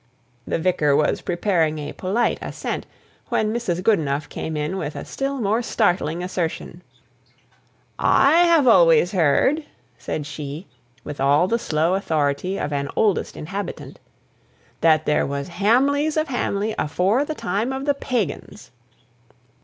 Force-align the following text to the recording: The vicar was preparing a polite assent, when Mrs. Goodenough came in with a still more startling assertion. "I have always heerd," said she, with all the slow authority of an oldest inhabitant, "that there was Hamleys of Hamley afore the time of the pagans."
The 0.47 0.57
vicar 0.57 0.95
was 0.95 1.21
preparing 1.21 1.77
a 1.77 1.91
polite 1.93 2.39
assent, 2.41 2.87
when 3.29 3.53
Mrs. 3.53 3.83
Goodenough 3.83 4.29
came 4.29 4.57
in 4.57 4.77
with 4.77 4.95
a 4.95 5.05
still 5.05 5.39
more 5.39 5.61
startling 5.61 6.23
assertion. 6.23 6.81
"I 7.99 8.37
have 8.45 8.67
always 8.67 9.11
heerd," 9.11 9.63
said 9.99 10.25
she, 10.25 10.65
with 11.03 11.21
all 11.21 11.47
the 11.47 11.59
slow 11.59 11.93
authority 11.93 12.57
of 12.59 12.73
an 12.73 12.89
oldest 12.95 13.37
inhabitant, 13.37 13.99
"that 14.79 15.05
there 15.05 15.27
was 15.27 15.49
Hamleys 15.49 16.17
of 16.17 16.29
Hamley 16.29 16.73
afore 16.79 17.23
the 17.23 17.35
time 17.35 17.71
of 17.71 17.85
the 17.85 17.93
pagans." 17.93 18.71